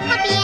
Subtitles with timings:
[0.00, 0.35] 他比。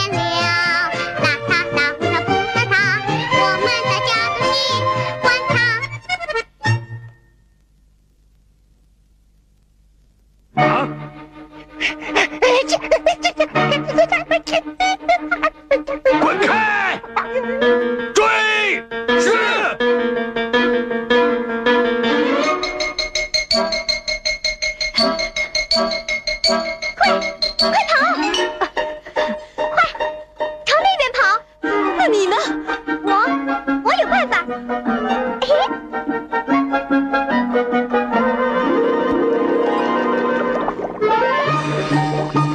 [41.93, 42.52] 这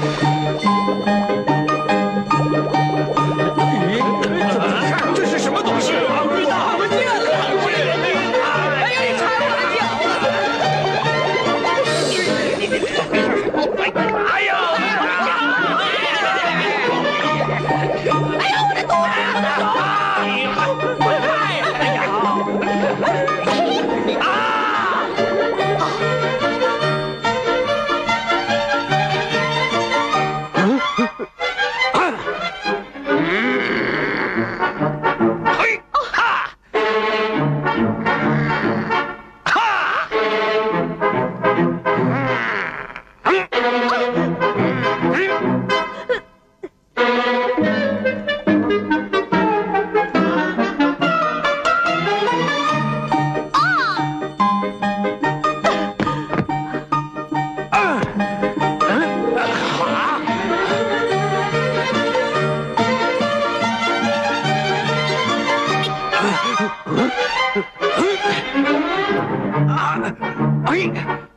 [70.67, 71.28] 哎！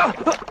[0.00, 0.46] 啊！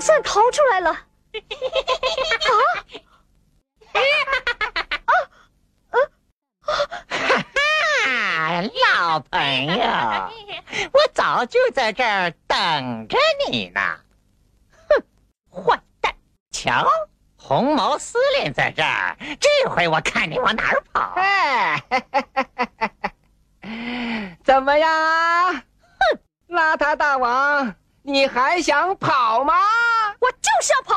[0.00, 0.90] 算逃出来了。
[8.08, 9.74] 啊，老朋友，
[10.92, 13.18] 我早就在这儿等着
[13.50, 13.80] 你呢。
[14.88, 15.02] 哼，
[15.50, 16.14] 坏蛋！
[16.50, 16.86] 瞧，
[17.36, 21.12] 红毛司令在这儿，这回我看你往哪儿跑？
[21.16, 21.82] 哎，
[24.44, 24.90] 怎么样？
[25.54, 25.60] 哼，
[26.48, 29.54] 邋遢大王，你还想跑吗？
[30.60, 30.94] 是要跑。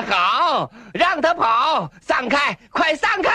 [0.10, 3.30] 好，让他跑，散开，快散开！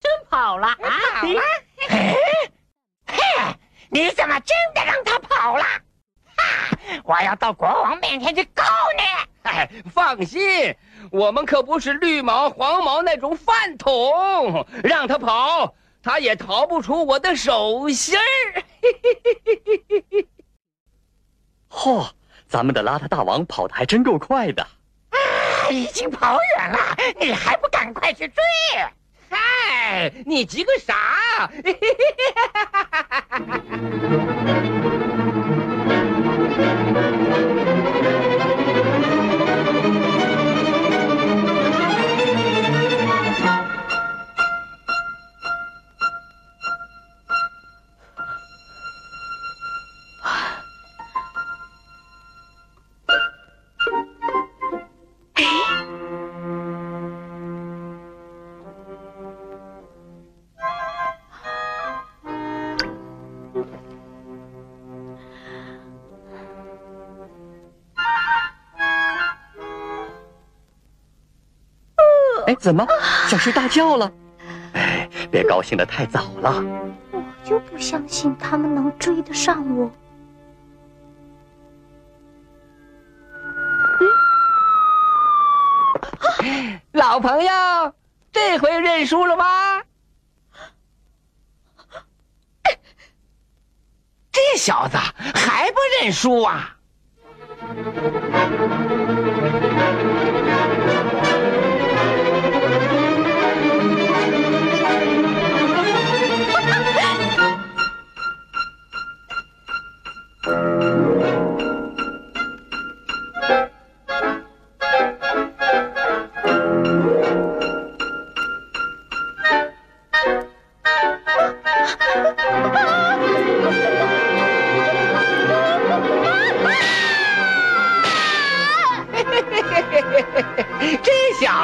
[0.00, 0.76] 真跑了啊！
[1.20, 1.40] 跑了
[1.88, 2.16] 哎，
[3.06, 3.16] 嘿，
[3.90, 5.64] 你怎么真的让他跑了？
[6.36, 6.44] 哈，
[7.04, 8.64] 我要到国王面前去告
[8.96, 9.02] 你！
[9.42, 10.74] 哎，放心，
[11.10, 18.22] 我们可不是绿毛、黄毛那种饭桶，让他跑，他也逃不出我的手心儿。
[21.70, 22.08] 嚯，
[22.48, 24.62] 咱们的邋遢大王跑得还真够快的。
[24.62, 26.78] 啊，已经跑远了，
[27.20, 28.42] 你还不赶快去追？
[29.28, 31.50] 嗨，你急个啥？
[72.50, 72.84] 哎，怎么
[73.28, 74.12] 想睡大觉了？
[74.72, 76.52] 哎，别高兴的太早了。
[77.12, 79.88] 我就不相信他们能追得上我。
[86.90, 87.94] 老朋友，
[88.32, 89.80] 这回认输了吗？
[94.32, 94.96] 这小子
[95.36, 96.76] 还不认输啊！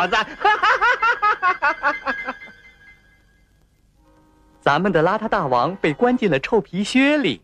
[0.09, 2.35] 咱，哈哈哈，
[4.61, 7.43] 咱们的邋遢大王被关进了臭皮靴里。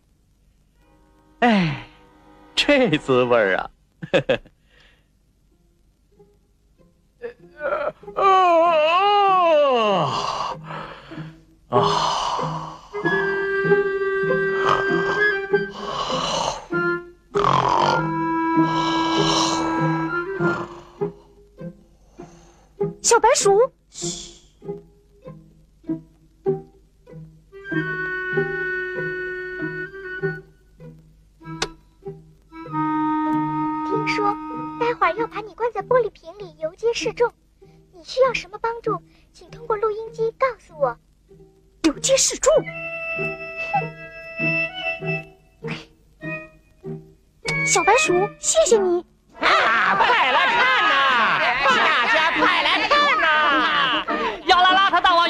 [1.40, 1.86] 哎，
[2.54, 3.70] 这滋味儿啊！
[11.70, 11.82] 啊！
[23.12, 24.40] 小白鼠，嘘
[33.84, 34.34] 听说
[34.80, 37.30] 待会儿要把你关在玻璃瓶里游街示众，
[37.92, 39.02] 你需要什么帮助，
[39.34, 40.96] 请通过录音机告诉我。
[41.82, 42.50] 游街示众。
[47.66, 49.04] 小白鼠，谢谢你。
[49.38, 50.71] 啊，快来看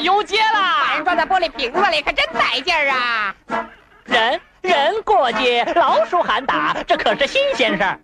[0.03, 0.95] 游街啦把！
[0.95, 3.35] 人装在玻璃瓶子里，可真带劲儿啊！
[4.03, 7.99] 人人过街，老鼠喊打，这可是新鲜事儿。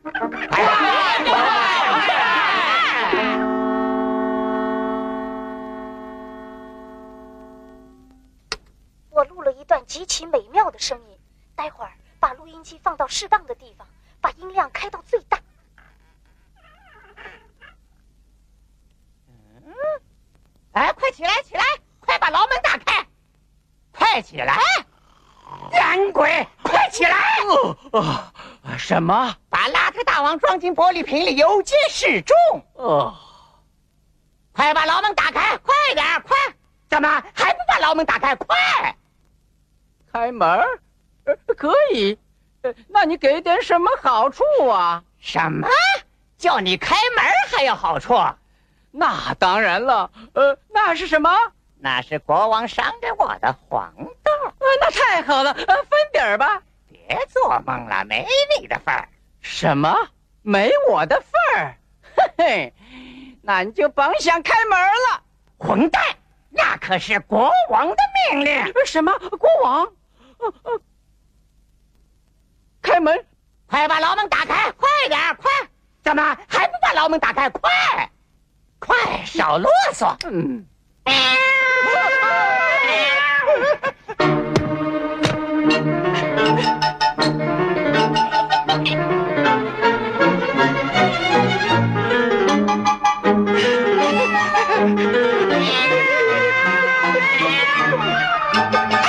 [9.10, 11.18] 我录了一段极其美妙的声音，
[11.54, 11.92] 待会儿
[12.22, 13.86] 把录音机放到适当的地方，
[14.22, 15.38] 把音量开到最大。
[19.66, 19.74] 嗯
[20.72, 21.64] 哎，快起来，起来！
[24.20, 24.60] 快起来！
[25.72, 27.16] 懒鬼，快起来！
[27.94, 28.34] 啊，
[28.78, 29.34] 什么？
[29.50, 32.36] 把邋遢大王装进玻璃瓶里，游街示众！
[32.74, 33.16] 哦，
[34.52, 35.56] 快把牢门打开！
[35.60, 36.38] 快点，快！
[36.90, 38.36] 怎么还不把牢门打开？
[38.36, 38.94] 快！
[40.12, 40.50] 开门？
[41.24, 42.20] 呃可以。
[42.64, 45.02] 呃那你给点什么好处啊？
[45.18, 45.66] 什么？
[46.38, 47.24] 叫你开门
[47.54, 48.20] 还有好处？
[48.92, 50.12] 那当然了。
[50.34, 51.32] 呃，那是什么？
[51.82, 54.32] 那是国王赏给我的黄豆。
[54.44, 55.52] 呃，那太好了。
[55.52, 56.62] 呃，分点儿吧。
[56.88, 58.28] 别做梦了，没
[58.60, 59.08] 你的份儿。
[59.42, 59.96] 什么？
[60.42, 61.76] 没我的份儿？
[62.16, 62.74] 嘿嘿，
[63.42, 65.24] 那你就甭想开门了。
[65.58, 66.04] 混蛋！
[66.50, 67.96] 那可是国王的
[68.32, 68.64] 命令。
[68.64, 69.18] 呃什么？
[69.18, 69.86] 国王？
[70.40, 70.82] 呃呃，
[72.82, 73.26] 开门！
[73.68, 74.72] 快把牢门打开！
[74.72, 75.52] 快点儿，快！
[76.02, 77.50] 怎么还不把牢门打开？
[77.50, 77.70] 快！
[78.80, 80.16] 快，少啰嗦！
[80.26, 80.66] 嗯，
[97.92, 99.09] 咦？